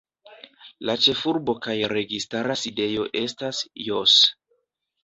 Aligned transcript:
La 0.89 0.95
ĉefurbo 1.07 1.55
kaj 1.67 1.75
registara 1.93 2.57
sidejo 2.63 3.07
estas 3.25 3.63
Jos. 3.91 4.19